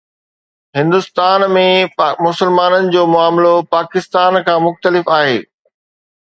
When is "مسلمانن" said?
2.27-2.89